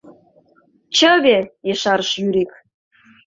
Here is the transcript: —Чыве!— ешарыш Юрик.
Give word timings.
—Чыве!— 0.97 1.37
ешарыш 1.71 2.11
Юрик. 2.27 2.51